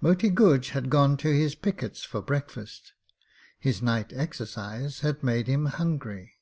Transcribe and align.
Moti 0.00 0.30
Guj 0.30 0.68
had 0.68 0.90
gone 0.90 1.16
to 1.16 1.32
his 1.36 1.56
pickets 1.56 2.04
for 2.04 2.22
breakfast. 2.22 2.92
His 3.58 3.82
night 3.82 4.12
exercise 4.14 5.00
had 5.00 5.24
made 5.24 5.48
him 5.48 5.66
hungry. 5.66 6.38